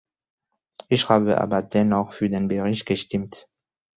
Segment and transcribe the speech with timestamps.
[0.89, 3.47] Ich habe aber dennoch für den Bericht gestimmt.